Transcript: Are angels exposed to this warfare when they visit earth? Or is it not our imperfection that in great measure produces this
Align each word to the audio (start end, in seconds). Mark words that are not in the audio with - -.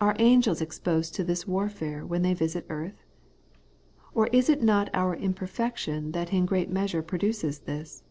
Are 0.00 0.16
angels 0.18 0.60
exposed 0.60 1.14
to 1.14 1.22
this 1.22 1.46
warfare 1.46 2.04
when 2.04 2.22
they 2.22 2.34
visit 2.34 2.66
earth? 2.68 3.04
Or 4.12 4.26
is 4.32 4.48
it 4.50 4.60
not 4.60 4.90
our 4.92 5.14
imperfection 5.14 6.10
that 6.10 6.32
in 6.32 6.46
great 6.46 6.68
measure 6.68 7.00
produces 7.00 7.60
this 7.60 8.02